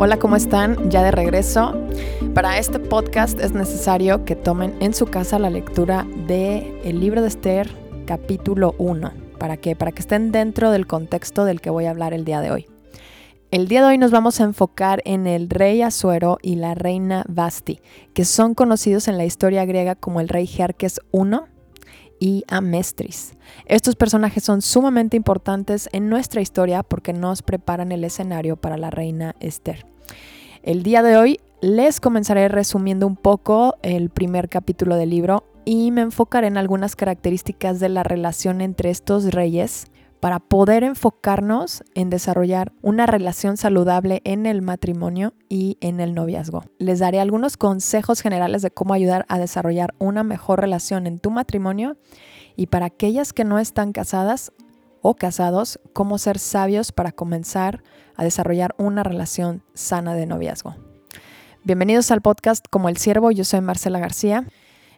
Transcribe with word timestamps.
Hola, 0.00 0.20
¿cómo 0.20 0.36
están? 0.36 0.90
Ya 0.90 1.02
de 1.02 1.10
regreso. 1.10 1.74
Para 2.32 2.58
este 2.58 2.78
podcast 2.78 3.40
es 3.40 3.50
necesario 3.50 4.24
que 4.24 4.36
tomen 4.36 4.76
en 4.78 4.94
su 4.94 5.06
casa 5.06 5.40
la 5.40 5.50
lectura 5.50 6.06
de 6.28 6.80
el 6.84 7.00
libro 7.00 7.20
de 7.20 7.26
Esther, 7.26 7.68
capítulo 8.06 8.76
1. 8.78 9.10
¿Para 9.40 9.56
qué? 9.56 9.74
Para 9.74 9.90
que 9.90 9.98
estén 9.98 10.30
dentro 10.30 10.70
del 10.70 10.86
contexto 10.86 11.44
del 11.44 11.60
que 11.60 11.70
voy 11.70 11.86
a 11.86 11.90
hablar 11.90 12.14
el 12.14 12.24
día 12.24 12.40
de 12.40 12.52
hoy. 12.52 12.66
El 13.50 13.66
día 13.66 13.80
de 13.80 13.88
hoy 13.88 13.98
nos 13.98 14.12
vamos 14.12 14.40
a 14.40 14.44
enfocar 14.44 15.02
en 15.04 15.26
el 15.26 15.50
rey 15.50 15.82
Asuero 15.82 16.38
y 16.42 16.54
la 16.54 16.76
reina 16.76 17.24
Basti, 17.26 17.80
que 18.14 18.24
son 18.24 18.54
conocidos 18.54 19.08
en 19.08 19.18
la 19.18 19.24
historia 19.24 19.64
griega 19.64 19.96
como 19.96 20.20
el 20.20 20.28
rey 20.28 20.46
Jerjes 20.46 21.00
I 21.12 21.57
y 22.20 22.44
Amestris. 22.48 23.34
Estos 23.66 23.96
personajes 23.96 24.44
son 24.44 24.62
sumamente 24.62 25.16
importantes 25.16 25.88
en 25.92 26.08
nuestra 26.08 26.40
historia 26.40 26.82
porque 26.82 27.12
nos 27.12 27.42
preparan 27.42 27.92
el 27.92 28.04
escenario 28.04 28.56
para 28.56 28.76
la 28.76 28.90
reina 28.90 29.34
Esther. 29.40 29.86
El 30.62 30.82
día 30.82 31.02
de 31.02 31.16
hoy 31.16 31.40
les 31.60 32.00
comenzaré 32.00 32.48
resumiendo 32.48 33.06
un 33.06 33.16
poco 33.16 33.76
el 33.82 34.10
primer 34.10 34.48
capítulo 34.48 34.96
del 34.96 35.10
libro 35.10 35.44
y 35.64 35.90
me 35.90 36.02
enfocaré 36.02 36.46
en 36.46 36.56
algunas 36.56 36.96
características 36.96 37.80
de 37.80 37.88
la 37.88 38.02
relación 38.02 38.60
entre 38.60 38.90
estos 38.90 39.32
reyes 39.32 39.86
para 40.20 40.40
poder 40.40 40.84
enfocarnos 40.84 41.84
en 41.94 42.10
desarrollar 42.10 42.72
una 42.82 43.06
relación 43.06 43.56
saludable 43.56 44.20
en 44.24 44.46
el 44.46 44.62
matrimonio 44.62 45.34
y 45.48 45.78
en 45.80 46.00
el 46.00 46.14
noviazgo. 46.14 46.64
Les 46.78 46.98
daré 46.98 47.20
algunos 47.20 47.56
consejos 47.56 48.20
generales 48.20 48.62
de 48.62 48.70
cómo 48.70 48.94
ayudar 48.94 49.26
a 49.28 49.38
desarrollar 49.38 49.94
una 49.98 50.24
mejor 50.24 50.60
relación 50.60 51.06
en 51.06 51.18
tu 51.18 51.30
matrimonio 51.30 51.96
y 52.56 52.66
para 52.66 52.86
aquellas 52.86 53.32
que 53.32 53.44
no 53.44 53.58
están 53.58 53.92
casadas 53.92 54.52
o 55.00 55.14
casados, 55.14 55.78
cómo 55.92 56.18
ser 56.18 56.38
sabios 56.38 56.90
para 56.90 57.12
comenzar 57.12 57.82
a 58.16 58.24
desarrollar 58.24 58.74
una 58.78 59.04
relación 59.04 59.62
sana 59.74 60.14
de 60.14 60.26
noviazgo. 60.26 60.74
Bienvenidos 61.62 62.10
al 62.10 62.20
podcast 62.20 62.64
Como 62.68 62.88
el 62.88 62.96
Siervo, 62.96 63.30
yo 63.30 63.44
soy 63.44 63.60
Marcela 63.60 64.00
García. 64.00 64.44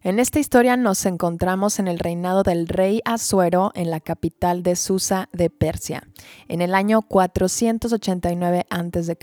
En 0.03 0.19
esta 0.19 0.39
historia 0.39 0.79
nos 0.79 1.05
encontramos 1.05 1.79
en 1.79 1.87
el 1.87 1.99
reinado 1.99 2.43
del 2.43 2.69
rey 2.69 3.03
Asuero 3.05 3.71
en 3.75 3.91
la 3.91 4.01
capital 4.01 4.63
de 4.63 4.75
Susa 4.75 5.29
de 5.35 5.51
Persia, 5.51 6.09
en 6.49 6.63
el 6.63 6.75
año 6.75 7.03
489 7.03 8.65
a.C. 8.71 9.19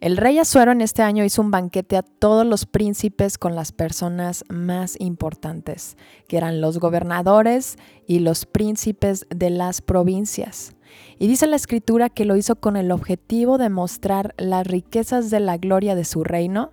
El 0.00 0.16
rey 0.16 0.40
Asuero 0.40 0.72
en 0.72 0.80
este 0.80 1.02
año 1.02 1.22
hizo 1.24 1.40
un 1.40 1.52
banquete 1.52 1.96
a 1.96 2.02
todos 2.02 2.44
los 2.44 2.66
príncipes 2.66 3.38
con 3.38 3.54
las 3.54 3.70
personas 3.70 4.44
más 4.48 4.96
importantes, 4.98 5.96
que 6.26 6.36
eran 6.36 6.60
los 6.60 6.80
gobernadores 6.80 7.76
y 8.08 8.18
los 8.18 8.44
príncipes 8.44 9.24
de 9.30 9.50
las 9.50 9.82
provincias. 9.82 10.74
Y 11.16 11.28
dice 11.28 11.46
la 11.46 11.54
escritura 11.54 12.10
que 12.10 12.24
lo 12.24 12.34
hizo 12.34 12.56
con 12.56 12.76
el 12.76 12.90
objetivo 12.90 13.56
de 13.56 13.70
mostrar 13.70 14.34
las 14.36 14.66
riquezas 14.66 15.30
de 15.30 15.38
la 15.38 15.58
gloria 15.58 15.94
de 15.94 16.04
su 16.04 16.24
reino 16.24 16.72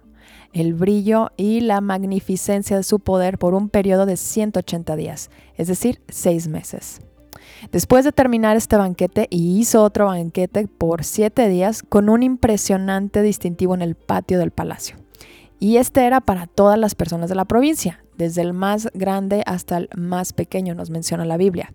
el 0.54 0.74
brillo 0.74 1.32
y 1.36 1.60
la 1.60 1.82
magnificencia 1.82 2.78
de 2.78 2.84
su 2.84 3.00
poder 3.00 3.38
por 3.38 3.54
un 3.54 3.70
periodo 3.70 4.06
de 4.06 4.18
180 4.18 4.96
días, 4.96 5.30
es 5.58 5.68
decir, 5.68 6.02
seis 6.08 6.48
meses. 6.48 7.02
Después 7.72 8.06
de 8.06 8.12
terminar 8.12 8.56
este 8.56 8.78
banquete, 8.78 9.28
hizo 9.30 9.84
otro 9.84 10.06
banquete 10.06 10.68
por 10.68 11.04
siete 11.04 11.50
días 11.50 11.84
con 11.84 12.10
un 12.10 12.24
impresionante 12.24 13.22
distintivo 13.22 13.74
en 13.74 13.82
el 13.82 13.96
patio 13.96 14.40
del 14.40 14.52
palacio. 14.52 15.03
Y 15.64 15.78
este 15.78 16.06
era 16.06 16.20
para 16.20 16.46
todas 16.46 16.78
las 16.78 16.94
personas 16.94 17.30
de 17.30 17.36
la 17.36 17.46
provincia, 17.46 18.04
desde 18.18 18.42
el 18.42 18.52
más 18.52 18.90
grande 18.94 19.44
hasta 19.46 19.78
el 19.78 19.90
más 19.96 20.34
pequeño, 20.34 20.76
nos 20.76 20.90
menciona 20.90 21.24
la 21.24 21.38
Biblia. 21.38 21.74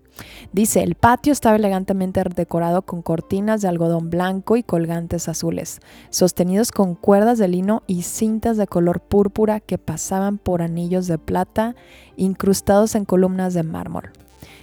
Dice, 0.53 0.83
el 0.83 0.93
patio 0.93 1.33
estaba 1.33 1.55
elegantemente 1.55 2.21
decorado 2.35 2.83
con 2.83 3.01
cortinas 3.01 3.63
de 3.63 3.67
algodón 3.67 4.11
blanco 4.11 4.57
y 4.57 4.61
colgantes 4.61 5.27
azules, 5.27 5.79
sostenidos 6.11 6.71
con 6.71 6.93
cuerdas 6.93 7.39
de 7.39 7.47
lino 7.47 7.81
y 7.87 8.03
cintas 8.03 8.57
de 8.57 8.67
color 8.67 8.99
púrpura 8.99 9.59
que 9.59 9.79
pasaban 9.79 10.37
por 10.37 10.61
anillos 10.61 11.07
de 11.07 11.17
plata 11.17 11.75
incrustados 12.15 12.93
en 12.93 13.05
columnas 13.05 13.55
de 13.55 13.63
mármol. 13.63 14.11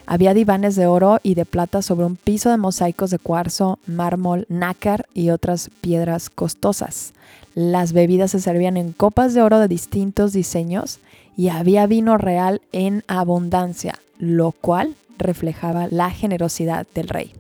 Había 0.07 0.35
divanes 0.35 0.77
de 0.77 0.87
oro 0.87 1.19
y 1.25 1.35
de 1.35 1.45
plata 1.45 1.83
sobre 1.83 2.07
un 2.07 2.15
piso 2.15 2.51
de 2.51 2.57
mosaicos 2.57 3.11
de 3.11 3.19
cuarzo, 3.19 3.81
mármol, 3.87 4.47
nácar 4.49 5.07
y 5.15 5.31
otras 5.31 5.69
piedras 5.81 6.31
costosas. 6.31 7.13
Las 7.55 7.93
bebidas 7.93 8.31
se 8.31 8.41
servían 8.41 8.77
en 8.77 8.93
copas 8.93 9.35
de 9.35 9.43
oro 9.43 9.59
de 9.59 9.67
distintos 9.67 10.33
diseños 10.33 11.01
y 11.37 11.49
había 11.49 11.87
vino 11.87 12.19
real 12.19 12.63
en 12.71 13.03
abundancia, 13.09 13.95
lo 14.19 14.53
cual 14.53 14.95
reflejaba 15.19 15.89
la 15.91 16.11
generosidad 16.11 16.87
del 16.95 17.09
rey. 17.09 17.33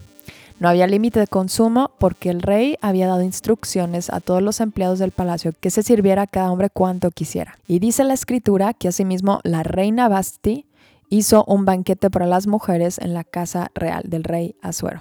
No 0.58 0.68
había 0.68 0.86
límite 0.86 1.20
de 1.20 1.26
consumo 1.26 1.90
porque 1.98 2.30
el 2.30 2.42
rey 2.42 2.78
había 2.80 3.06
dado 3.06 3.22
instrucciones 3.22 4.10
a 4.10 4.20
todos 4.20 4.42
los 4.42 4.60
empleados 4.60 4.98
del 4.98 5.10
palacio 5.10 5.52
que 5.60 5.70
se 5.70 5.82
sirviera 5.82 6.22
a 6.22 6.26
cada 6.26 6.50
hombre 6.50 6.70
cuanto 6.70 7.10
quisiera. 7.10 7.58
Y 7.68 7.78
dice 7.78 8.04
la 8.04 8.14
escritura 8.14 8.72
que 8.72 8.88
asimismo 8.88 9.40
la 9.44 9.62
reina 9.62 10.08
Basti 10.08 10.64
hizo 11.08 11.44
un 11.46 11.64
banquete 11.64 12.10
para 12.10 12.26
las 12.26 12.46
mujeres 12.46 12.98
en 12.98 13.14
la 13.14 13.24
casa 13.24 13.70
real 13.74 14.04
del 14.06 14.24
rey 14.24 14.56
Asuero. 14.62 15.00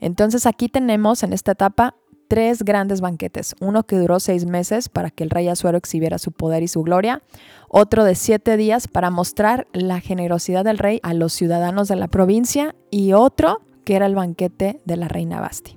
Entonces 0.00 0.46
aquí 0.46 0.68
tenemos 0.68 1.22
en 1.22 1.32
esta 1.32 1.52
etapa 1.52 1.94
tres 2.28 2.62
grandes 2.62 3.02
banquetes, 3.02 3.54
uno 3.60 3.84
que 3.84 3.98
duró 3.98 4.18
seis 4.18 4.46
meses 4.46 4.88
para 4.88 5.10
que 5.10 5.22
el 5.22 5.30
rey 5.30 5.48
Asuero 5.48 5.76
exhibiera 5.76 6.16
su 6.18 6.32
poder 6.32 6.62
y 6.62 6.68
su 6.68 6.82
gloria, 6.82 7.22
otro 7.68 8.04
de 8.04 8.14
siete 8.14 8.56
días 8.56 8.88
para 8.88 9.10
mostrar 9.10 9.66
la 9.72 10.00
generosidad 10.00 10.64
del 10.64 10.78
rey 10.78 10.98
a 11.02 11.12
los 11.12 11.34
ciudadanos 11.34 11.88
de 11.88 11.96
la 11.96 12.08
provincia 12.08 12.74
y 12.90 13.12
otro 13.12 13.60
que 13.84 13.96
era 13.96 14.06
el 14.06 14.14
banquete 14.14 14.80
de 14.84 14.96
la 14.96 15.08
reina 15.08 15.40
Basti. 15.40 15.74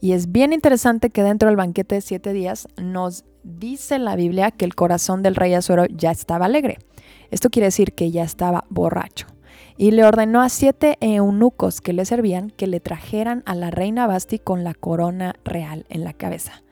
Y 0.00 0.12
es 0.12 0.30
bien 0.30 0.52
interesante 0.52 1.10
que 1.10 1.22
dentro 1.22 1.48
del 1.48 1.56
banquete 1.56 1.94
de 1.94 2.00
siete 2.00 2.32
días 2.32 2.68
nos 2.76 3.24
dice 3.42 3.98
la 3.98 4.16
Biblia 4.16 4.50
que 4.50 4.64
el 4.64 4.74
corazón 4.74 5.22
del 5.22 5.36
rey 5.36 5.54
Asuero 5.54 5.86
ya 5.86 6.10
estaba 6.10 6.46
alegre. 6.46 6.78
Esto 7.30 7.50
quiere 7.50 7.66
decir 7.66 7.94
que 7.94 8.10
ya 8.10 8.24
estaba 8.24 8.64
borracho 8.68 9.26
y 9.76 9.90
le 9.90 10.04
ordenó 10.04 10.40
a 10.42 10.48
siete 10.48 10.96
eunucos 11.00 11.80
que 11.80 11.92
le 11.92 12.04
servían 12.04 12.50
que 12.50 12.66
le 12.66 12.80
trajeran 12.80 13.42
a 13.46 13.54
la 13.54 13.70
reina 13.70 14.06
Basti 14.06 14.38
con 14.38 14.64
la 14.64 14.74
corona 14.74 15.34
real 15.44 15.86
en 15.88 16.04
la 16.04 16.12
cabeza. 16.12 16.62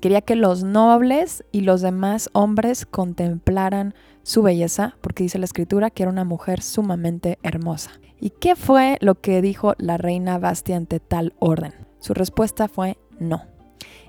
Quería 0.00 0.22
que 0.22 0.36
los 0.36 0.62
nobles 0.64 1.44
y 1.52 1.60
los 1.60 1.82
demás 1.82 2.30
hombres 2.32 2.86
contemplaran 2.86 3.94
su 4.22 4.42
belleza, 4.42 4.96
porque 5.00 5.24
dice 5.24 5.38
la 5.38 5.44
escritura 5.44 5.90
que 5.90 6.04
era 6.04 6.12
una 6.12 6.24
mujer 6.24 6.62
sumamente 6.62 7.38
hermosa. 7.42 7.90
¿Y 8.18 8.30
qué 8.30 8.56
fue 8.56 8.96
lo 9.00 9.16
que 9.16 9.42
dijo 9.42 9.74
la 9.78 9.96
reina 9.96 10.38
Basti 10.38 10.72
ante 10.72 11.00
tal 11.00 11.34
orden? 11.38 11.74
Su 11.98 12.14
respuesta 12.14 12.68
fue 12.68 12.96
no. 13.18 13.42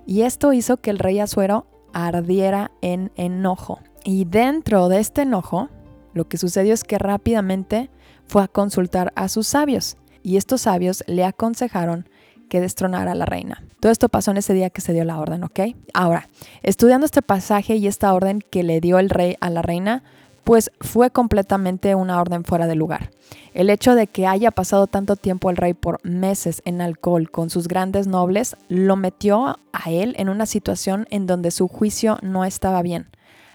Y 0.05 0.21
esto 0.21 0.53
hizo 0.53 0.77
que 0.77 0.91
el 0.91 0.99
rey 0.99 1.19
Azuero 1.19 1.65
ardiera 1.93 2.71
en 2.81 3.11
enojo. 3.15 3.79
Y 4.03 4.25
dentro 4.25 4.89
de 4.89 4.99
este 4.99 5.23
enojo, 5.23 5.69
lo 6.13 6.27
que 6.27 6.37
sucedió 6.37 6.73
es 6.73 6.83
que 6.83 6.97
rápidamente 6.97 7.89
fue 8.25 8.43
a 8.43 8.47
consultar 8.47 9.11
a 9.15 9.27
sus 9.27 9.47
sabios 9.47 9.97
y 10.23 10.37
estos 10.37 10.61
sabios 10.61 11.03
le 11.07 11.25
aconsejaron 11.25 12.07
que 12.49 12.61
destronara 12.61 13.13
a 13.13 13.15
la 13.15 13.25
reina. 13.25 13.63
Todo 13.79 13.91
esto 13.91 14.09
pasó 14.09 14.31
en 14.31 14.37
ese 14.37 14.53
día 14.53 14.69
que 14.69 14.81
se 14.81 14.93
dio 14.93 15.05
la 15.05 15.19
orden, 15.19 15.43
¿ok? 15.43 15.59
Ahora, 15.93 16.29
estudiando 16.63 17.05
este 17.05 17.21
pasaje 17.21 17.75
y 17.77 17.87
esta 17.87 18.13
orden 18.13 18.41
que 18.49 18.63
le 18.63 18.81
dio 18.81 18.99
el 18.99 19.09
rey 19.09 19.37
a 19.39 19.49
la 19.49 19.61
reina, 19.61 20.03
pues 20.43 20.71
fue 20.79 21.11
completamente 21.11 21.95
una 21.95 22.19
orden 22.19 22.43
fuera 22.43 22.67
de 22.67 22.75
lugar. 22.75 23.11
El 23.53 23.69
hecho 23.69 23.95
de 23.95 24.07
que 24.07 24.27
haya 24.27 24.51
pasado 24.51 24.87
tanto 24.87 25.15
tiempo 25.15 25.49
el 25.49 25.57
rey 25.57 25.73
por 25.73 25.99
meses 26.03 26.61
en 26.65 26.81
alcohol 26.81 27.29
con 27.29 27.49
sus 27.49 27.67
grandes 27.67 28.07
nobles 28.07 28.55
lo 28.67 28.95
metió 28.95 29.59
a 29.73 29.91
él 29.91 30.15
en 30.17 30.29
una 30.29 30.45
situación 30.45 31.07
en 31.09 31.27
donde 31.27 31.51
su 31.51 31.67
juicio 31.67 32.17
no 32.21 32.45
estaba 32.45 32.81
bien 32.81 33.07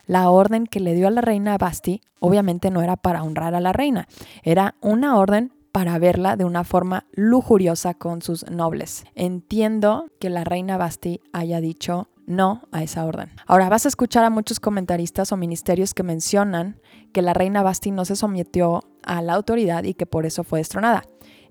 la 0.07 0.31
orden 0.31 0.67
que 0.67 0.81
le 0.81 0.95
dio 0.95 1.09
a 1.09 1.11
la 1.11 1.21
reina 1.21 1.59
Basti 1.59 2.01
obviamente 2.21 2.71
no 2.71 2.83
era 2.83 2.97
para 2.97 3.23
honrar 3.23 3.55
a 3.55 3.61
la 3.61 3.73
reina, 3.73 4.09
era 4.43 4.75
una 4.81 5.17
orden 5.19 5.53
para 5.73 5.99
verla 5.99 6.37
de 6.37 6.45
una 6.45 6.65
forma 6.65 7.05
lujuriosa 7.13 7.93
con 7.93 8.23
sus 8.23 8.51
nobles. 8.51 9.05
Entiendo 9.15 10.07
que 10.19 10.31
la 10.31 10.43
reina 10.43 10.79
Basti 10.79 11.21
haya 11.33 11.61
dicho 11.61 12.09
no 12.27 12.63
a 12.73 12.83
esa 12.83 13.05
orden. 13.05 13.31
Ahora 13.47 13.69
vas 13.69 13.87
a 13.87 13.89
escuchar 13.89 14.25
a 14.25 14.31
muchos 14.31 14.61
comentaristas 14.61 15.33
o 15.33 15.37
ministerios 15.37 15.95
que 15.95 16.03
mencionan 16.03 16.81
que 17.13 17.23
la 17.23 17.35
reina 17.35 17.63
Basti 17.63 17.91
no 17.91 18.05
se 18.05 18.17
sometió 18.17 18.83
a 19.03 19.23
la 19.23 19.35
autoridad 19.35 19.85
y 19.85 19.95
que 19.95 20.07
por 20.07 20.27
eso 20.27 20.45
fue 20.45 20.59
destronada. 20.59 21.05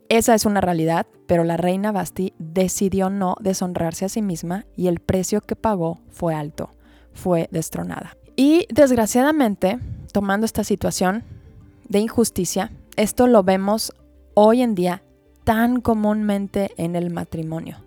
Esa 0.09 0.35
es 0.35 0.45
una 0.45 0.61
realidad, 0.61 1.07
pero 1.25 1.43
la 1.43 1.57
reina 1.57 1.91
Basti 1.91 2.33
decidió 2.37 3.09
no 3.09 3.35
deshonrarse 3.39 4.05
a 4.05 4.09
sí 4.09 4.21
misma 4.21 4.65
y 4.75 4.87
el 4.87 4.99
precio 4.99 5.41
que 5.41 5.55
pagó 5.55 5.99
fue 6.09 6.35
alto, 6.35 6.69
fue 7.13 7.47
destronada. 7.51 8.15
Y 8.35 8.67
desgraciadamente, 8.69 9.79
tomando 10.11 10.45
esta 10.45 10.63
situación 10.63 11.23
de 11.87 11.99
injusticia, 11.99 12.71
esto 12.97 13.27
lo 13.27 13.43
vemos 13.43 13.93
hoy 14.35 14.61
en 14.61 14.75
día 14.75 15.01
tan 15.43 15.81
comúnmente 15.81 16.71
en 16.77 16.95
el 16.95 17.11
matrimonio, 17.11 17.84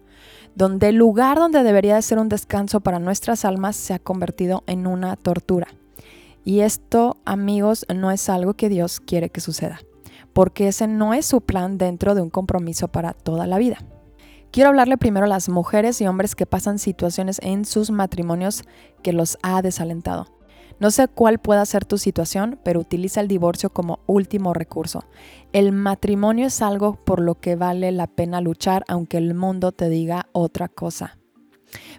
donde 0.59 0.89
el 0.89 0.97
lugar 0.97 1.39
donde 1.39 1.63
debería 1.63 1.95
de 1.95 2.03
ser 2.03 2.19
un 2.19 2.29
descanso 2.29 2.81
para 2.81 2.99
nuestras 2.99 3.45
almas 3.45 3.77
se 3.77 3.95
ha 3.95 4.01
convertido 4.01 4.65
en 4.67 4.89
una 4.89 5.15
tortura. 5.15 5.69
Y 6.45 6.61
esto, 6.61 7.17
amigos, 7.25 7.87
no 7.95 8.11
es 8.11 8.29
algo 8.29 8.55
que 8.55 8.69
Dios 8.69 8.99
quiere 8.99 9.31
que 9.31 9.41
suceda, 9.41 9.79
porque 10.33 10.67
ese 10.67 10.89
no 10.89 11.15
es 11.15 11.27
su 11.27 11.43
plan 11.43 11.79
dentro 11.79 12.17
de 12.17 12.23
un 12.23 12.31
compromiso 12.31 12.89
para 12.89 13.13
toda 13.13 13.47
la 13.47 13.57
vida. 13.59 13.79
Quiero 14.51 14.71
hablarle 14.71 14.99
primero 14.99 15.27
a 15.27 15.29
las 15.29 15.49
mujeres 15.49 16.01
y 16.01 16.09
hombres 16.09 16.35
que 16.35 16.45
pasan 16.45 16.81
situaciones 16.81 17.39
en 17.41 17.65
sus 17.65 17.93
matrimonios 17.93 18.65
que 19.05 19.13
los 19.13 19.39
ha 19.45 19.63
desalentado. 19.63 20.27
No 20.81 20.91
sé 20.91 21.09
cuál 21.09 21.39
pueda 21.39 21.67
ser 21.67 21.85
tu 21.85 21.99
situación, 21.99 22.59
pero 22.63 22.81
utiliza 22.81 23.21
el 23.21 23.29
divorcio 23.29 23.71
como 23.71 23.99
último 24.07 24.55
recurso. 24.55 25.05
El 25.53 25.73
matrimonio 25.73 26.47
es 26.47 26.63
algo 26.63 26.95
por 26.95 27.21
lo 27.21 27.35
que 27.35 27.57
vale 27.57 27.91
la 27.91 28.07
pena 28.07 28.41
luchar 28.41 28.85
aunque 28.87 29.17
el 29.17 29.35
mundo 29.35 29.73
te 29.73 29.89
diga 29.89 30.29
otra 30.33 30.69
cosa. 30.69 31.19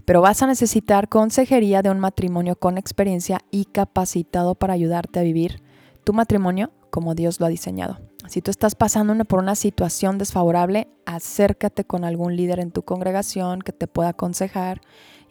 Pero 0.05 0.21
vas 0.21 0.41
a 0.41 0.47
necesitar 0.47 1.09
consejería 1.09 1.81
de 1.81 1.89
un 1.89 1.99
matrimonio 1.99 2.55
con 2.55 2.77
experiencia 2.77 3.39
y 3.51 3.65
capacitado 3.65 4.55
para 4.55 4.73
ayudarte 4.73 5.19
a 5.19 5.23
vivir 5.23 5.61
tu 6.03 6.13
matrimonio 6.13 6.71
como 6.89 7.15
Dios 7.15 7.39
lo 7.39 7.45
ha 7.45 7.49
diseñado. 7.49 7.99
Si 8.27 8.41
tú 8.41 8.51
estás 8.51 8.75
pasando 8.75 9.25
por 9.25 9.39
una 9.39 9.55
situación 9.55 10.17
desfavorable, 10.17 10.87
acércate 11.05 11.83
con 11.83 12.03
algún 12.03 12.35
líder 12.35 12.59
en 12.59 12.71
tu 12.71 12.83
congregación 12.83 13.61
que 13.61 13.71
te 13.71 13.87
pueda 13.87 14.09
aconsejar 14.09 14.81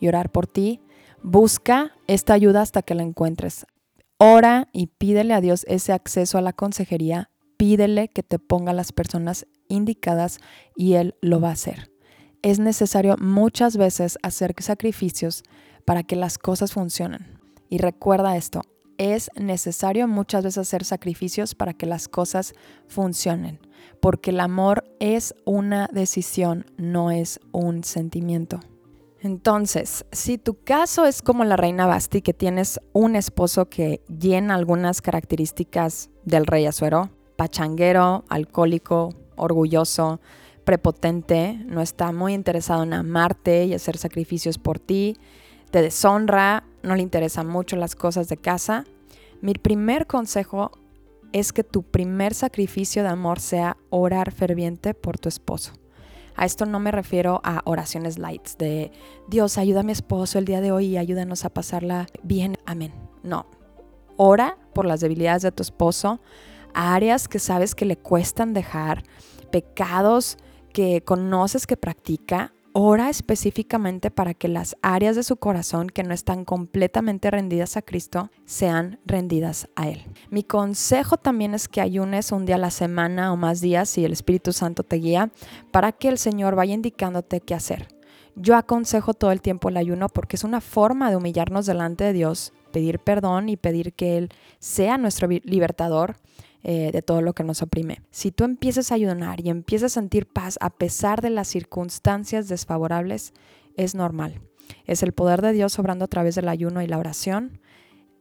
y 0.01 0.09
orar 0.09 0.31
por 0.31 0.47
ti. 0.47 0.81
Busca 1.23 1.93
esta 2.07 2.35
ayuda 2.35 2.63
hasta 2.63 2.83
que 2.83 2.95
la 2.95 3.03
encuentres. 3.03 3.67
Ora 4.19 4.69
y 4.73 4.87
pídele 4.87 5.35
a 5.35 5.41
Dios 5.41 5.65
ese 5.69 5.93
acceso 5.93 6.39
a 6.39 6.43
la 6.43 6.53
consejería. 6.53 7.31
Pídele 7.57 8.09
que 8.09 8.23
te 8.23 8.39
ponga 8.39 8.73
las 8.73 8.93
personas 8.93 9.47
indicadas 9.69 10.39
y 10.77 10.95
Él 10.95 11.15
lo 11.21 11.41
va 11.41 11.51
a 11.51 11.53
hacer. 11.53 11.91
Es 12.43 12.61
necesario 12.61 13.17
muchas 13.19 13.77
veces 13.77 14.19
hacer 14.23 14.55
sacrificios 14.61 15.43
para 15.85 16.03
que 16.03 16.17
las 16.17 16.39
cosas 16.39 16.73
funcionen. 16.73 17.39
Y 17.69 17.79
recuerda 17.79 18.37
esto, 18.37 18.63
es 18.99 19.31
necesario 19.37 20.09
muchas 20.09 20.45
veces 20.45 20.59
hacer 20.59 20.85
sacrificios 20.85 21.55
para 21.55 21.73
que 21.73 21.87
las 21.87 22.09
cosas 22.09 22.55
funcionen, 22.89 23.61
porque 24.01 24.31
el 24.31 24.41
amor 24.41 24.85
es 24.99 25.35
una 25.45 25.89
decisión, 25.93 26.67
no 26.77 27.11
es 27.11 27.41
un 27.53 27.85
sentimiento. 27.85 28.61
Entonces, 29.21 30.05
si 30.13 30.39
tu 30.39 30.63
caso 30.63 31.05
es 31.05 31.23
como 31.23 31.45
la 31.45 31.57
reina 31.57 31.87
Basti, 31.87 32.23
que 32.23 32.35
tienes 32.35 32.81
un 32.93 33.17
esposo 33.17 33.69
que 33.69 34.01
llena 34.07 34.55
algunas 34.55 35.03
características 35.03 36.11
del 36.25 36.47
rey 36.47 36.67
Azuero, 36.67 37.11
pachanguero, 37.37 38.25
alcohólico, 38.29 39.11
orgulloso, 39.37 40.21
prepotente, 40.65 41.59
no 41.67 41.81
está 41.81 42.13
muy 42.13 42.35
interesado 42.35 42.85
en 42.85 42.93
amarte 42.93 43.65
y 43.65 43.75
hacer 43.75 43.97
sacrificios 43.97 44.59
por 44.59 44.79
ti, 44.79 45.17
te 45.71 45.83
deshonra, 45.83 46.65
no 46.83 46.95
le 46.95 47.03
interesan 47.03 47.49
mucho 47.49 47.75
las 47.77 47.97
cosas 47.97 48.29
de 48.29 48.37
casa, 48.37 48.85
mi 49.41 49.55
primer 49.55 50.07
consejo 50.07 50.73
es 51.33 51.53
que 51.53 51.65
tu 51.65 51.83
primer 51.83 52.35
sacrificio 52.35 53.03
de 53.03 53.09
amor 53.09 53.41
sea 53.41 53.77
orar 53.91 54.33
ferviente 54.33 54.95
por 54.95 55.19
tu 55.19 55.29
esposo. 55.29 55.73
A 56.39 56.45
esto 56.45 56.67
no 56.67 56.79
me 56.79 56.93
refiero 56.93 57.41
a 57.43 57.63
oraciones 57.65 58.17
lights 58.17 58.57
de 58.59 58.93
Dios, 59.27 59.59
ayuda 59.59 59.81
a 59.81 59.83
mi 59.83 59.91
esposo 59.91 60.39
el 60.39 60.45
día 60.45 60.61
de 60.61 60.71
hoy 60.71 60.87
y 60.87 60.97
ayúdanos 60.97 61.45
a 61.45 61.49
pasarla 61.49 62.07
bien. 62.23 62.57
Amén. 62.65 62.95
No. 63.25 63.47
Ora 64.17 64.57
por 64.73 64.87
las 64.87 65.01
debilidades 65.01 65.43
de 65.43 65.51
tu 65.51 65.65
esposo, 65.65 66.21
áreas 66.75 67.27
que 67.27 67.41
sabes 67.41 67.75
que 67.75 67.87
le 67.87 67.97
cuestan 67.97 68.55
dejar, 68.55 69.03
pecados 69.51 70.39
que 70.73 71.03
conoces 71.03 71.67
que 71.67 71.77
practica, 71.77 72.55
ora 72.81 73.11
específicamente 73.11 74.13
para 74.13 74.35
que 74.35 74.47
las 74.47 74.77
áreas 74.83 75.17
de 75.17 75.25
su 75.25 75.37
corazón 75.37 75.89
que 75.89 76.05
no 76.05 76.15
están 76.15 76.45
completamente 76.45 77.29
rendidas 77.29 77.77
a 77.77 77.83
Cristo 77.83 78.31
sean 78.45 79.01
rendidas 79.05 79.69
a 79.75 79.89
Él. 79.89 80.05
Mi 80.31 80.45
consejo 80.45 81.17
también 81.17 81.55
es 81.55 81.67
que 81.67 81.81
ayunes 81.81 82.31
un 82.31 82.47
día 82.47 82.55
a 82.55 82.59
la 82.59 82.71
semana 82.71 83.33
o 83.33 83.37
más 83.37 83.61
días 83.61 83.89
si 83.89 84.05
el 84.05 84.13
Espíritu 84.13 84.53
Santo 84.53 84.85
te 84.85 84.95
guía 84.97 85.33
para 85.73 85.91
que 85.91 86.07
el 86.07 86.19
Señor 86.19 86.55
vaya 86.55 86.73
indicándote 86.73 87.41
qué 87.41 87.55
hacer. 87.55 87.89
Yo 88.37 88.55
aconsejo 88.55 89.13
todo 89.13 89.33
el 89.33 89.41
tiempo 89.43 89.71
el 89.71 89.77
ayuno 89.77 90.09
porque 90.09 90.37
es 90.37 90.45
una 90.45 90.61
forma 90.61 91.11
de 91.11 91.17
humillarnos 91.17 91.67
delante 91.67 92.05
de 92.05 92.13
Dios, 92.13 92.53
pedir 92.71 93.01
perdón 93.01 93.49
y 93.49 93.57
pedir 93.57 93.93
que 93.93 94.19
Él 94.19 94.29
sea 94.61 94.99
nuestro 94.99 95.27
libertador 95.27 96.15
eh, 96.65 96.91
de 96.93 97.03
todo 97.03 97.23
lo 97.23 97.35
que 97.35 97.45
nos 97.45 97.63
oprime. 97.63 98.03
Si 98.11 98.33
tú 98.33 98.45
empiezas 98.45 98.91
a 98.91 98.97
ayunar 98.97 99.41
y 99.41 99.49
empiezas 99.49 99.93
a 99.93 100.01
sentir 100.01 100.27
paz 100.27 100.59
a 100.61 100.71
pesar 100.71 101.23
de 101.23 101.31
las 101.31 101.49
circunstancias 101.49 102.49
desfavorables, 102.49 103.33
es 103.77 103.95
normal. 103.95 104.41
Es 104.85 105.03
el 105.03 105.13
poder 105.13 105.41
de 105.41 105.53
Dios 105.53 105.79
obrando 105.79 106.05
a 106.05 106.09
través 106.09 106.35
del 106.35 106.49
ayuno 106.49 106.83
y 106.83 106.87
la 106.87 106.99
oración. 106.99 107.61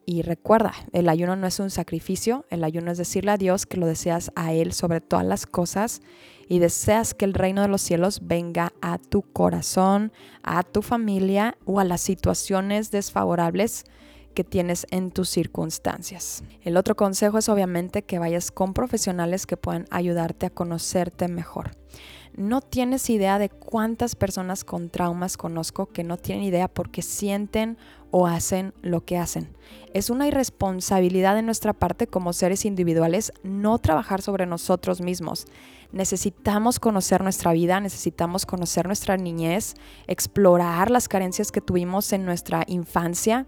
Y 0.05 0.21
recuerda, 0.21 0.73
el 0.93 1.09
ayuno 1.09 1.35
no 1.35 1.47
es 1.47 1.59
un 1.59 1.69
sacrificio, 1.69 2.45
el 2.49 2.63
ayuno 2.63 2.91
es 2.91 2.97
decirle 2.97 3.31
a 3.31 3.37
Dios 3.37 3.65
que 3.65 3.77
lo 3.77 3.87
deseas 3.87 4.31
a 4.35 4.53
Él 4.53 4.71
sobre 4.71 5.01
todas 5.01 5.25
las 5.25 5.45
cosas 5.45 6.01
y 6.47 6.59
deseas 6.59 7.13
que 7.13 7.25
el 7.25 7.33
reino 7.33 7.61
de 7.61 7.67
los 7.67 7.81
cielos 7.81 8.21
venga 8.23 8.71
a 8.81 8.99
tu 8.99 9.23
corazón, 9.23 10.13
a 10.43 10.63
tu 10.63 10.81
familia 10.81 11.57
o 11.65 11.81
a 11.81 11.83
las 11.83 12.01
situaciones 12.01 12.89
desfavorables 12.91 13.83
tienes 14.43 14.87
en 14.91 15.11
tus 15.11 15.29
circunstancias. 15.29 16.43
El 16.61 16.77
otro 16.77 16.95
consejo 16.95 17.37
es 17.37 17.49
obviamente 17.49 18.03
que 18.03 18.19
vayas 18.19 18.51
con 18.51 18.73
profesionales 18.73 19.45
que 19.45 19.57
puedan 19.57 19.85
ayudarte 19.91 20.45
a 20.45 20.49
conocerte 20.49 21.27
mejor. 21.27 21.71
No 22.35 22.61
tienes 22.61 23.09
idea 23.09 23.39
de 23.39 23.49
cuántas 23.49 24.15
personas 24.15 24.63
con 24.63 24.89
traumas 24.89 25.37
conozco 25.37 25.87
que 25.87 26.03
no 26.03 26.17
tienen 26.17 26.45
idea 26.45 26.67
porque 26.67 27.01
sienten 27.01 27.77
o 28.11 28.27
hacen 28.27 28.73
lo 28.81 29.03
que 29.03 29.17
hacen. 29.17 29.55
Es 29.93 30.09
una 30.11 30.27
irresponsabilidad 30.27 31.35
de 31.35 31.41
nuestra 31.41 31.73
parte 31.73 32.05
como 32.05 32.33
seres 32.33 32.65
individuales 32.65 33.33
no 33.43 33.79
trabajar 33.79 34.21
sobre 34.21 34.45
nosotros 34.45 35.01
mismos. 35.01 35.45
Necesitamos 35.91 36.79
conocer 36.79 37.23
nuestra 37.23 37.53
vida, 37.53 37.79
necesitamos 37.79 38.45
conocer 38.45 38.85
nuestra 38.85 39.17
niñez, 39.17 39.75
explorar 40.05 40.91
las 40.91 41.07
carencias 41.07 41.51
que 41.51 41.61
tuvimos 41.61 42.11
en 42.13 42.25
nuestra 42.25 42.63
infancia 42.67 43.47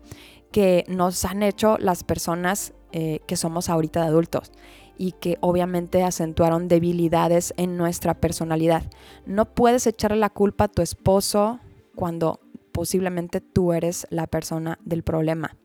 que 0.51 0.84
nos 0.88 1.25
han 1.25 1.44
hecho 1.44 1.78
las 1.78 2.04
personas 2.04 2.74
eh, 2.92 3.19
que 3.28 3.36
somos 3.36 3.69
ahorita 3.69 4.01
de 4.01 4.07
adultos 4.07 4.51
y 4.98 5.13
que 5.13 5.38
obviamente 5.42 6.04
acentuaron 6.04 6.68
debilidades 6.68 7.54
en 7.57 7.78
nuestra 7.78 8.16
personalidad. 8.16 8.84
No 9.25 9.54
puedes 9.54 9.88
echarle 9.88 10.18
la 10.18 10.30
culpa 10.30 10.65
a 10.65 10.68
tu 10.68 10.82
esposo 10.82 11.60
cuando 11.96 12.41
posiblemente 12.72 13.41
tú 13.41 13.74
eres 13.74 14.08
la 14.10 14.27
persona 14.27 14.77
del 14.84 15.03
problema. 15.03 15.56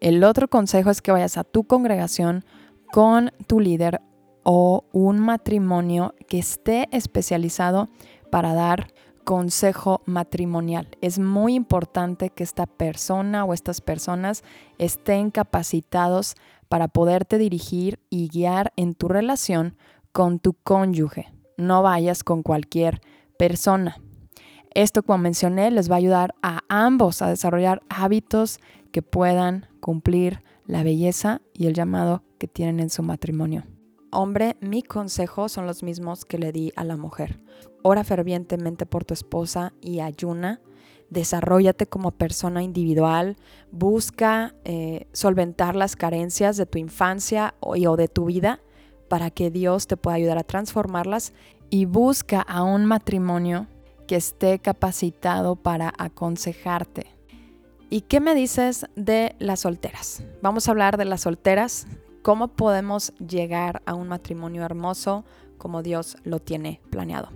El 0.00 0.22
otro 0.24 0.48
consejo 0.48 0.90
es 0.90 1.00
que 1.00 1.12
vayas 1.12 1.38
a 1.38 1.44
tu 1.44 1.64
congregación 1.64 2.44
con 2.92 3.32
tu 3.46 3.60
líder 3.60 4.00
o 4.42 4.84
un 4.92 5.20
matrimonio 5.20 6.14
que 6.28 6.38
esté 6.38 6.88
especializado 6.92 7.88
para 8.30 8.52
dar 8.54 8.88
consejo 9.24 10.02
matrimonial. 10.06 10.88
Es 11.00 11.18
muy 11.18 11.54
importante 11.54 12.30
que 12.30 12.44
esta 12.44 12.66
persona 12.66 13.44
o 13.44 13.52
estas 13.52 13.80
personas 13.80 14.44
estén 14.78 15.30
capacitados 15.30 16.34
para 16.68 16.88
poderte 16.88 17.38
dirigir 17.38 17.98
y 18.10 18.28
guiar 18.28 18.72
en 18.76 18.94
tu 18.94 19.08
relación 19.08 19.76
con 20.12 20.38
tu 20.38 20.54
cónyuge. 20.54 21.32
No 21.56 21.82
vayas 21.82 22.22
con 22.22 22.42
cualquier 22.42 23.00
persona. 23.38 23.96
Esto, 24.74 25.02
como 25.02 25.18
mencioné, 25.18 25.70
les 25.70 25.90
va 25.90 25.94
a 25.94 25.98
ayudar 25.98 26.34
a 26.42 26.60
ambos 26.68 27.22
a 27.22 27.28
desarrollar 27.28 27.82
hábitos 27.88 28.58
que 28.92 29.02
puedan 29.02 29.66
cumplir 29.80 30.42
la 30.66 30.82
belleza 30.82 31.40
y 31.52 31.66
el 31.66 31.74
llamado 31.74 32.22
que 32.38 32.48
tienen 32.48 32.80
en 32.80 32.90
su 32.90 33.02
matrimonio. 33.02 33.64
Hombre, 34.16 34.56
mi 34.60 34.84
consejo 34.84 35.48
son 35.48 35.66
los 35.66 35.82
mismos 35.82 36.24
que 36.24 36.38
le 36.38 36.52
di 36.52 36.72
a 36.76 36.84
la 36.84 36.96
mujer. 36.96 37.40
Ora 37.82 38.04
fervientemente 38.04 38.86
por 38.86 39.04
tu 39.04 39.12
esposa 39.12 39.72
y 39.80 39.98
ayuna. 39.98 40.60
Desarrollate 41.10 41.88
como 41.88 42.12
persona 42.12 42.62
individual. 42.62 43.36
Busca 43.72 44.54
eh, 44.62 45.08
solventar 45.10 45.74
las 45.74 45.96
carencias 45.96 46.56
de 46.56 46.64
tu 46.64 46.78
infancia 46.78 47.56
o, 47.58 47.74
o 47.74 47.96
de 47.96 48.06
tu 48.06 48.26
vida 48.26 48.60
para 49.08 49.32
que 49.32 49.50
Dios 49.50 49.88
te 49.88 49.96
pueda 49.96 50.14
ayudar 50.14 50.38
a 50.38 50.44
transformarlas. 50.44 51.32
Y 51.68 51.86
busca 51.86 52.40
a 52.40 52.62
un 52.62 52.84
matrimonio 52.84 53.66
que 54.06 54.14
esté 54.14 54.60
capacitado 54.60 55.56
para 55.56 55.92
aconsejarte. 55.98 57.06
¿Y 57.90 58.02
qué 58.02 58.20
me 58.20 58.36
dices 58.36 58.86
de 58.94 59.34
las 59.40 59.60
solteras? 59.60 60.22
Vamos 60.40 60.68
a 60.68 60.70
hablar 60.70 60.98
de 60.98 61.04
las 61.04 61.22
solteras 61.22 61.88
cómo 62.24 62.48
podemos 62.48 63.12
llegar 63.18 63.82
a 63.84 63.92
un 63.92 64.08
matrimonio 64.08 64.64
hermoso 64.64 65.26
como 65.58 65.82
Dios 65.82 66.16
lo 66.24 66.40
tiene 66.40 66.80
planeado. 66.88 67.28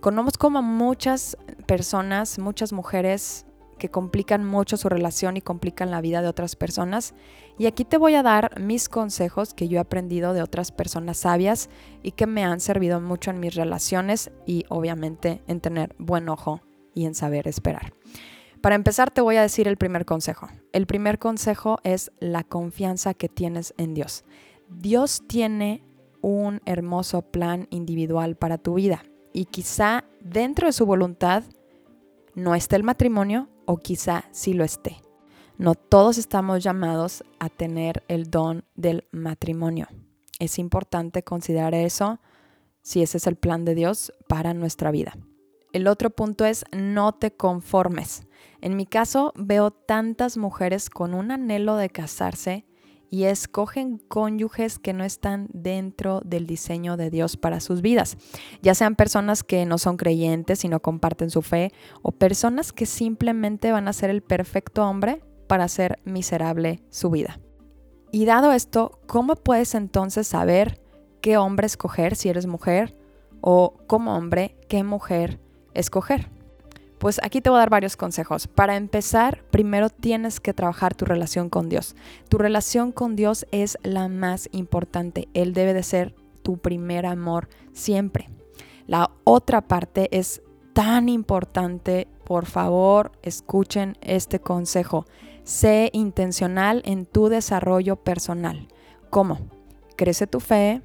Conozco 0.00 0.38
como 0.46 0.62
muchas 0.62 1.36
personas, 1.66 2.38
muchas 2.38 2.72
mujeres 2.72 3.44
que 3.78 3.90
complican 3.90 4.46
mucho 4.46 4.78
su 4.78 4.88
relación 4.88 5.36
y 5.36 5.42
complican 5.42 5.90
la 5.90 6.00
vida 6.00 6.22
de 6.22 6.28
otras 6.28 6.56
personas. 6.56 7.12
Y 7.58 7.66
aquí 7.66 7.84
te 7.84 7.98
voy 7.98 8.14
a 8.14 8.22
dar 8.22 8.58
mis 8.58 8.88
consejos 8.88 9.52
que 9.52 9.68
yo 9.68 9.76
he 9.76 9.80
aprendido 9.80 10.32
de 10.32 10.42
otras 10.42 10.72
personas 10.72 11.18
sabias 11.18 11.68
y 12.02 12.12
que 12.12 12.26
me 12.26 12.42
han 12.42 12.60
servido 12.60 12.98
mucho 12.98 13.30
en 13.30 13.40
mis 13.40 13.54
relaciones 13.54 14.30
y 14.46 14.64
obviamente 14.70 15.42
en 15.48 15.60
tener 15.60 15.94
buen 15.98 16.30
ojo 16.30 16.62
y 16.94 17.04
en 17.04 17.14
saber 17.14 17.46
esperar. 17.46 17.92
Para 18.60 18.74
empezar, 18.74 19.10
te 19.10 19.22
voy 19.22 19.36
a 19.36 19.42
decir 19.42 19.68
el 19.68 19.78
primer 19.78 20.04
consejo. 20.04 20.48
El 20.72 20.86
primer 20.86 21.18
consejo 21.18 21.78
es 21.82 22.12
la 22.20 22.44
confianza 22.44 23.14
que 23.14 23.30
tienes 23.30 23.72
en 23.78 23.94
Dios. 23.94 24.24
Dios 24.68 25.22
tiene 25.26 25.82
un 26.20 26.60
hermoso 26.66 27.22
plan 27.22 27.66
individual 27.70 28.36
para 28.36 28.58
tu 28.58 28.74
vida. 28.74 29.02
y 29.32 29.44
quizá 29.44 30.02
dentro 30.20 30.66
de 30.66 30.72
su 30.72 30.86
voluntad 30.86 31.44
no 32.34 32.56
esté 32.56 32.74
el 32.74 32.82
matrimonio 32.82 33.48
o 33.64 33.76
quizá 33.76 34.24
sí 34.32 34.54
lo 34.54 34.64
esté. 34.64 34.96
No 35.56 35.76
todos 35.76 36.18
estamos 36.18 36.64
llamados 36.64 37.22
a 37.38 37.48
tener 37.48 38.02
el 38.08 38.28
don 38.28 38.64
del 38.74 39.06
matrimonio. 39.12 39.86
Es 40.40 40.58
importante 40.58 41.22
considerar 41.22 41.74
eso 41.74 42.18
si 42.82 43.02
ese 43.02 43.18
es 43.18 43.28
el 43.28 43.36
plan 43.36 43.64
de 43.64 43.76
Dios 43.76 44.12
para 44.26 44.52
nuestra 44.52 44.90
vida. 44.90 45.16
El 45.72 45.86
otro 45.86 46.10
punto 46.10 46.44
es 46.44 46.64
no 46.72 47.12
te 47.12 47.32
conformes. 47.32 48.26
En 48.60 48.76
mi 48.76 48.86
caso 48.86 49.32
veo 49.36 49.70
tantas 49.70 50.36
mujeres 50.36 50.90
con 50.90 51.14
un 51.14 51.30
anhelo 51.30 51.76
de 51.76 51.90
casarse 51.90 52.66
y 53.08 53.24
escogen 53.24 53.98
cónyuges 53.98 54.78
que 54.78 54.92
no 54.92 55.04
están 55.04 55.48
dentro 55.52 56.20
del 56.24 56.46
diseño 56.46 56.96
de 56.96 57.10
Dios 57.10 57.36
para 57.36 57.60
sus 57.60 57.82
vidas, 57.82 58.16
ya 58.62 58.74
sean 58.74 58.94
personas 58.94 59.42
que 59.42 59.66
no 59.66 59.78
son 59.78 59.96
creyentes 59.96 60.64
y 60.64 60.68
no 60.68 60.80
comparten 60.80 61.28
su 61.28 61.42
fe 61.42 61.72
o 62.02 62.12
personas 62.12 62.72
que 62.72 62.86
simplemente 62.86 63.72
van 63.72 63.88
a 63.88 63.92
ser 63.92 64.10
el 64.10 64.22
perfecto 64.22 64.86
hombre 64.86 65.22
para 65.48 65.64
hacer 65.64 65.98
miserable 66.04 66.82
su 66.90 67.10
vida. 67.10 67.40
Y 68.12 68.24
dado 68.26 68.52
esto, 68.52 69.00
¿cómo 69.06 69.34
puedes 69.34 69.74
entonces 69.74 70.28
saber 70.28 70.80
qué 71.20 71.36
hombre 71.36 71.66
escoger 71.66 72.14
si 72.14 72.28
eres 72.28 72.46
mujer 72.46 72.96
o 73.40 73.76
como 73.86 74.16
hombre 74.16 74.56
qué 74.68 74.84
mujer 74.84 75.40
escoger? 75.74 76.28
Pues 76.98 77.18
aquí 77.22 77.40
te 77.40 77.48
voy 77.48 77.56
a 77.56 77.60
dar 77.60 77.70
varios 77.70 77.96
consejos. 77.96 78.46
Para 78.46 78.76
empezar, 78.76 79.42
primero 79.50 79.88
tienes 79.88 80.38
que 80.38 80.52
trabajar 80.52 80.94
tu 80.94 81.06
relación 81.06 81.48
con 81.48 81.70
Dios. 81.70 81.96
Tu 82.28 82.36
relación 82.36 82.92
con 82.92 83.16
Dios 83.16 83.46
es 83.52 83.78
la 83.82 84.08
más 84.08 84.50
importante. 84.52 85.26
Él 85.32 85.54
debe 85.54 85.72
de 85.72 85.82
ser 85.82 86.14
tu 86.42 86.58
primer 86.58 87.06
amor 87.06 87.48
siempre. 87.72 88.28
La 88.86 89.10
otra 89.24 89.62
parte 89.62 90.08
es 90.12 90.42
tan 90.74 91.08
importante. 91.08 92.06
Por 92.24 92.44
favor, 92.44 93.12
escuchen 93.22 93.96
este 94.02 94.40
consejo. 94.40 95.06
Sé 95.42 95.88
intencional 95.94 96.82
en 96.84 97.06
tu 97.06 97.28
desarrollo 97.28 97.96
personal. 97.96 98.68
¿Cómo? 99.08 99.38
Crece 99.96 100.26
tu 100.26 100.38
fe, 100.38 100.82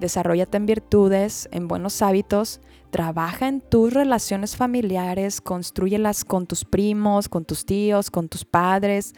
desarrollate 0.00 0.56
en 0.56 0.66
virtudes, 0.66 1.48
en 1.52 1.68
buenos 1.68 2.02
hábitos, 2.02 2.60
trabaja 2.90 3.48
en 3.48 3.60
tus 3.60 3.92
relaciones 3.92 4.56
familiares, 4.56 5.40
construyelas 5.40 6.24
con 6.24 6.46
tus 6.46 6.64
primos, 6.64 7.28
con 7.28 7.44
tus 7.44 7.66
tíos, 7.66 8.10
con 8.10 8.28
tus 8.28 8.44
padres, 8.44 9.14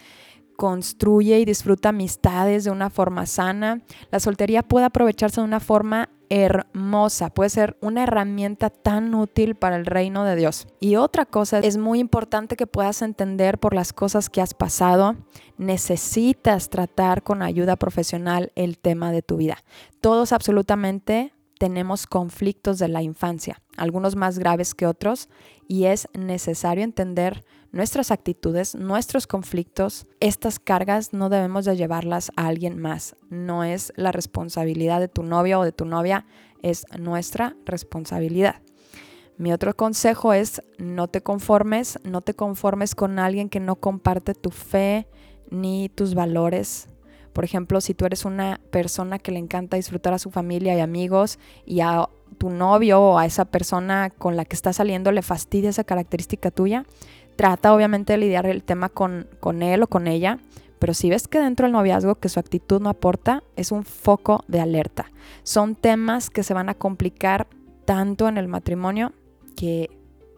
construye 0.57 1.39
y 1.39 1.45
disfruta 1.45 1.89
amistades 1.89 2.63
de 2.65 2.71
una 2.71 2.89
forma 2.89 3.25
sana. 3.25 3.81
La 4.11 4.19
soltería 4.19 4.61
puede 4.61 4.85
aprovecharse 4.85 5.41
de 5.41 5.45
una 5.45 5.59
forma 5.59 6.09
hermosa, 6.31 7.29
puede 7.29 7.49
ser 7.49 7.77
una 7.81 8.03
herramienta 8.03 8.69
tan 8.69 9.13
útil 9.13 9.55
para 9.55 9.75
el 9.75 9.85
reino 9.85 10.23
de 10.23 10.37
Dios. 10.37 10.65
Y 10.79 10.95
otra 10.95 11.25
cosa 11.25 11.59
es 11.59 11.75
muy 11.75 11.99
importante 11.99 12.55
que 12.55 12.67
puedas 12.67 13.01
entender 13.01 13.57
por 13.57 13.73
las 13.73 13.91
cosas 13.91 14.29
que 14.29 14.39
has 14.39 14.53
pasado, 14.53 15.17
necesitas 15.57 16.69
tratar 16.69 17.21
con 17.23 17.41
ayuda 17.41 17.75
profesional 17.75 18.53
el 18.55 18.77
tema 18.77 19.11
de 19.11 19.21
tu 19.21 19.35
vida. 19.35 19.57
Todos 19.99 20.31
absolutamente 20.31 21.33
tenemos 21.61 22.07
conflictos 22.07 22.79
de 22.79 22.87
la 22.87 23.03
infancia, 23.03 23.61
algunos 23.77 24.15
más 24.15 24.39
graves 24.39 24.73
que 24.73 24.87
otros, 24.87 25.29
y 25.67 25.85
es 25.85 26.07
necesario 26.15 26.83
entender 26.83 27.45
nuestras 27.71 28.09
actitudes, 28.09 28.73
nuestros 28.73 29.27
conflictos. 29.27 30.07
Estas 30.19 30.57
cargas 30.57 31.13
no 31.13 31.29
debemos 31.29 31.65
de 31.65 31.77
llevarlas 31.77 32.31
a 32.35 32.47
alguien 32.47 32.79
más. 32.79 33.15
No 33.29 33.63
es 33.63 33.93
la 33.95 34.11
responsabilidad 34.11 34.99
de 34.99 35.07
tu 35.07 35.21
novio 35.21 35.59
o 35.59 35.63
de 35.63 35.71
tu 35.71 35.85
novia, 35.85 36.25
es 36.63 36.83
nuestra 36.97 37.55
responsabilidad. 37.63 38.63
Mi 39.37 39.53
otro 39.53 39.75
consejo 39.75 40.33
es 40.33 40.63
no 40.79 41.09
te 41.09 41.21
conformes, 41.21 41.99
no 42.03 42.21
te 42.21 42.33
conformes 42.33 42.95
con 42.95 43.19
alguien 43.19 43.49
que 43.49 43.59
no 43.59 43.75
comparte 43.75 44.33
tu 44.33 44.49
fe 44.49 45.07
ni 45.51 45.89
tus 45.89 46.15
valores, 46.15 46.87
por 47.33 47.45
ejemplo, 47.45 47.81
si 47.81 47.93
tú 47.93 48.05
eres 48.05 48.25
una 48.25 48.59
persona 48.71 49.19
que 49.19 49.31
le 49.31 49.39
encanta 49.39 49.77
disfrutar 49.77 50.13
a 50.13 50.19
su 50.19 50.31
familia 50.31 50.75
y 50.75 50.79
amigos 50.79 51.39
y 51.65 51.81
a 51.81 52.09
tu 52.37 52.49
novio 52.49 53.01
o 53.01 53.17
a 53.17 53.25
esa 53.25 53.45
persona 53.45 54.09
con 54.09 54.35
la 54.35 54.45
que 54.45 54.55
está 54.55 54.73
saliendo 54.73 55.11
le 55.11 55.21
fastidia 55.21 55.69
esa 55.69 55.83
característica 55.83 56.51
tuya, 56.51 56.85
trata 57.35 57.73
obviamente 57.73 58.13
de 58.13 58.17
lidiar 58.19 58.45
el 58.45 58.63
tema 58.63 58.89
con, 58.89 59.27
con 59.39 59.61
él 59.63 59.83
o 59.83 59.87
con 59.87 60.07
ella, 60.07 60.39
pero 60.79 60.93
si 60.93 61.09
ves 61.09 61.27
que 61.27 61.39
dentro 61.39 61.65
del 61.65 61.73
noviazgo 61.73 62.15
que 62.15 62.27
su 62.27 62.39
actitud 62.39 62.81
no 62.81 62.89
aporta, 62.89 63.43
es 63.55 63.71
un 63.71 63.83
foco 63.83 64.43
de 64.47 64.59
alerta. 64.59 65.11
Son 65.43 65.75
temas 65.75 66.29
que 66.29 66.43
se 66.43 66.53
van 66.53 66.69
a 66.69 66.73
complicar 66.73 67.47
tanto 67.85 68.27
en 68.27 68.37
el 68.37 68.47
matrimonio 68.47 69.13
que 69.55 69.89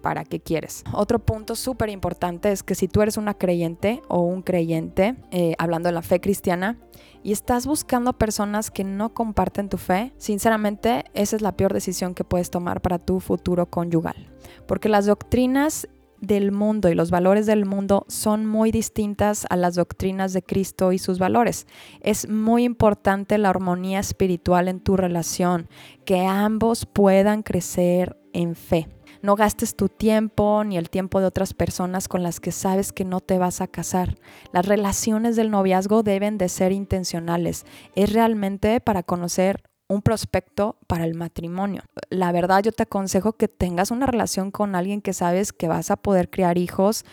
para 0.03 0.25
qué 0.25 0.41
quieres. 0.41 0.83
Otro 0.91 1.17
punto 1.17 1.55
súper 1.55 1.89
importante 1.89 2.51
es 2.51 2.61
que 2.61 2.75
si 2.75 2.87
tú 2.87 3.01
eres 3.01 3.17
una 3.17 3.33
creyente 3.33 4.01
o 4.09 4.19
un 4.19 4.43
creyente, 4.43 5.15
eh, 5.31 5.55
hablando 5.57 5.87
de 5.87 5.93
la 5.93 6.03
fe 6.03 6.19
cristiana, 6.19 6.77
y 7.23 7.31
estás 7.31 7.65
buscando 7.65 8.11
personas 8.11 8.69
que 8.69 8.83
no 8.83 9.13
comparten 9.13 9.69
tu 9.69 9.77
fe, 9.77 10.11
sinceramente 10.17 11.05
esa 11.13 11.37
es 11.37 11.41
la 11.41 11.55
peor 11.55 11.73
decisión 11.73 12.13
que 12.13 12.25
puedes 12.25 12.51
tomar 12.51 12.81
para 12.81 12.99
tu 12.99 13.21
futuro 13.21 13.65
conyugal. 13.65 14.27
Porque 14.67 14.89
las 14.89 15.05
doctrinas 15.05 15.87
del 16.19 16.51
mundo 16.51 16.89
y 16.89 16.95
los 16.95 17.09
valores 17.09 17.45
del 17.45 17.65
mundo 17.65 18.05
son 18.09 18.45
muy 18.45 18.71
distintas 18.71 19.45
a 19.49 19.55
las 19.55 19.75
doctrinas 19.75 20.33
de 20.33 20.41
Cristo 20.41 20.91
y 20.91 20.97
sus 20.97 21.17
valores. 21.17 21.65
Es 22.01 22.27
muy 22.27 22.65
importante 22.65 23.37
la 23.37 23.49
armonía 23.49 23.99
espiritual 23.99 24.67
en 24.67 24.81
tu 24.81 24.97
relación, 24.97 25.69
que 26.03 26.25
ambos 26.25 26.85
puedan 26.85 27.41
crecer 27.41 28.17
en 28.33 28.55
fe. 28.55 28.87
No 29.23 29.37
gastes 29.37 29.77
tu 29.77 29.87
tiempo 29.87 30.65
ni 30.65 30.75
el 30.75 30.89
tiempo 30.89 31.21
de 31.21 31.27
otras 31.27 31.53
personas 31.53 32.09
con 32.09 32.23
las 32.23 32.41
que 32.41 32.51
sabes 32.51 32.91
que 32.91 33.05
no 33.05 33.21
te 33.21 33.37
vas 33.37 33.61
a 33.61 33.67
casar. 33.67 34.17
Las 34.51 34.65
relaciones 34.65 35.37
del 35.37 35.49
noviazgo 35.49 36.03
deben 36.03 36.37
de 36.37 36.49
ser 36.49 36.73
intencionales. 36.73 37.65
Es 37.95 38.11
realmente 38.11 38.81
para 38.81 39.01
conocer 39.01 39.63
un 39.87 40.01
prospecto 40.01 40.75
para 40.87 41.05
el 41.05 41.15
matrimonio. 41.15 41.83
La 42.09 42.33
verdad 42.33 42.63
yo 42.63 42.73
te 42.73 42.83
aconsejo 42.83 43.31
que 43.31 43.47
tengas 43.47 43.91
una 43.91 44.07
relación 44.07 44.51
con 44.51 44.75
alguien 44.75 44.99
que 44.99 45.13
sabes 45.13 45.53
que 45.53 45.69
vas 45.69 45.89
a 45.89 45.95
poder 45.95 46.29
criar 46.29 46.57
hijos, 46.57 47.05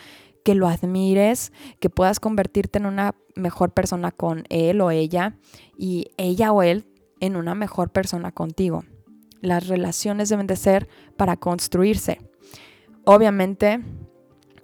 que 0.45 0.57
lo 0.57 0.67
admires, 0.67 1.53
que 1.79 1.91
puedas 1.91 2.19
convertirte 2.19 2.81
en 2.81 2.87
una 2.87 3.15
mejor 3.37 3.71
persona 3.71 4.11
con 4.11 4.47
él 4.49 4.81
o 4.81 4.91
ella 4.91 5.37
y 5.79 6.11
ella 6.17 6.51
o 6.51 6.65
él 6.65 6.89
en 7.21 7.37
una 7.37 7.55
mejor 7.55 7.91
persona 7.91 8.33
contigo. 8.33 8.83
Las 9.41 9.69
relaciones 9.69 10.29
deben 10.29 10.47
de 10.47 10.57
ser 10.57 10.89
para 11.17 11.37
construirse. 11.37 12.21
Obviamente, 13.05 13.81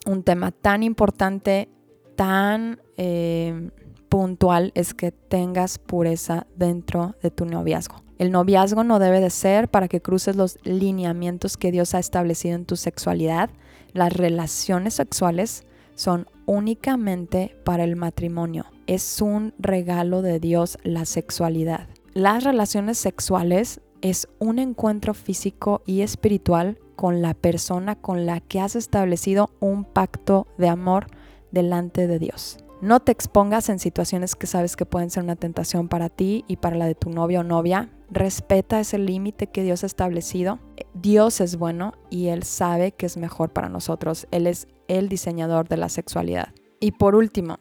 un 0.07 0.23
tema 0.23 0.53
tan 0.53 0.83
importante, 0.83 1.69
tan 2.15 2.81
eh, 2.97 3.71
puntual, 4.09 4.73
es 4.75 4.95
que 4.95 5.13
tengas 5.13 5.79
pureza 5.79 6.47
dentro 6.57 7.15
de 7.23 7.31
tu 7.31 7.45
noviazgo. 7.45 8.03
El 8.19 8.31
noviazgo 8.33 8.83
no 8.83 8.99
debe 8.99 9.21
de 9.21 9.31
ser 9.31 9.69
para 9.69 9.89
que 9.89 10.01
cruces 10.01 10.37
los 10.37 10.59
lineamientos 10.65 11.57
que 11.57 11.71
Dios 11.71 11.95
ha 11.95 11.99
establecido 11.99 12.55
en 12.55 12.65
tu 12.65 12.77
sexualidad. 12.77 13.51
Las 13.93 14.13
relaciones 14.13 14.95
sexuales 14.95 15.65
son 15.95 16.27
únicamente 16.47 17.57
para 17.65 17.85
el 17.85 17.97
matrimonio. 17.97 18.65
Es 18.87 19.21
un 19.21 19.53
regalo 19.59 20.23
de 20.23 20.41
Dios 20.41 20.79
la 20.83 21.05
sexualidad. 21.05 21.89
Las 22.15 22.45
relaciones 22.45 22.97
sexuales 22.97 23.81
es 24.03 24.29
un 24.39 24.59
encuentro 24.59 25.15
físico 25.15 25.83
y 25.87 26.03
espiritual 26.03 26.79
con 26.97 27.23
la 27.23 27.35
persona 27.35 27.95
con 27.97 28.27
la 28.27 28.41
que 28.41 28.61
has 28.61 28.77
establecido 28.77 29.51
un 29.61 29.85
pacto 29.85 30.47
de 30.59 30.69
amor 30.69 31.07
delante 31.53 32.07
de 32.07 32.19
Dios. 32.19 32.59
No 32.83 33.01
te 33.01 33.11
expongas 33.11 33.69
en 33.71 33.79
situaciones 33.79 34.35
que 34.35 34.47
sabes 34.47 34.77
que 34.77 34.85
pueden 34.85 35.11
ser 35.11 35.23
una 35.23 35.37
tentación 35.37 35.89
para 35.89 36.11
ti 36.11 36.45
y 36.47 36.57
para 36.57 36.77
la 36.77 36.87
de 36.87 36.95
tu 36.95 37.09
novio 37.09 37.41
o 37.41 37.43
novia. 37.43 37.91
Respeta 38.11 38.81
ese 38.81 38.99
límite 38.99 39.47
que 39.47 39.63
Dios 39.63 39.83
ha 39.83 39.87
establecido. 39.87 40.59
Dios 40.93 41.41
es 41.41 41.57
bueno 41.57 41.95
y 42.11 42.29
Él 42.29 42.43
sabe 42.43 42.93
que 42.93 43.07
es 43.07 43.17
mejor 43.17 43.53
para 43.53 43.71
nosotros. 43.71 44.27
Él 44.31 44.47
es 44.47 44.69
el 44.89 45.09
diseñador 45.09 45.69
de 45.69 45.79
la 45.79 45.89
sexualidad. 45.89 46.53
Y 46.79 46.93
por 46.93 47.15
último, 47.15 47.59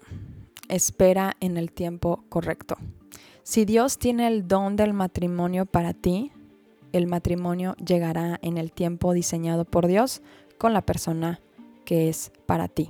espera 0.67 1.37
en 1.39 1.57
el 1.57 1.71
tiempo 1.71 2.25
correcto. 2.27 2.75
Si 3.45 3.63
Dios 3.63 3.99
tiene 3.99 4.25
el 4.25 4.47
don 4.47 4.75
del 4.75 4.93
matrimonio 4.93 5.67
para 5.67 5.93
ti, 5.93 6.31
el 6.93 7.05
matrimonio 7.05 7.75
llegará 7.75 8.39
en 8.41 8.57
el 8.57 8.71
tiempo 8.71 9.13
diseñado 9.13 9.65
por 9.65 9.85
Dios 9.85 10.23
con 10.57 10.73
la 10.73 10.81
persona 10.81 11.41
que 11.85 12.09
es 12.09 12.31
para 12.47 12.67
ti. 12.67 12.89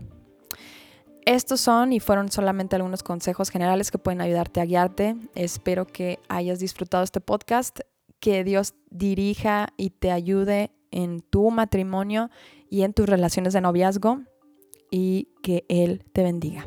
Estos 1.25 1.59
son 1.59 1.91
y 1.91 1.99
fueron 1.99 2.31
solamente 2.31 2.77
algunos 2.77 3.03
consejos 3.03 3.49
generales 3.49 3.91
que 3.91 3.97
pueden 3.97 4.21
ayudarte 4.21 4.61
a 4.61 4.65
guiarte. 4.65 5.17
Espero 5.35 5.85
que 5.85 6.19
hayas 6.29 6.59
disfrutado 6.59 7.03
este 7.03 7.19
podcast, 7.19 7.81
que 8.21 8.45
Dios 8.45 8.75
dirija 8.89 9.67
y 9.75 9.89
te 9.89 10.13
ayude 10.13 10.71
en 10.89 11.19
tu 11.19 11.51
matrimonio 11.51 12.29
y 12.69 12.83
en 12.83 12.93
tus 12.93 13.09
relaciones 13.09 13.51
de 13.51 13.59
noviazgo 13.59 14.21
y 14.89 15.27
que 15.43 15.65
Él 15.67 16.05
te 16.13 16.23
bendiga. 16.23 16.65